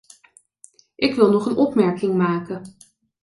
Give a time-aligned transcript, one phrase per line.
[0.95, 2.63] Ik wil nog een opmerking maken.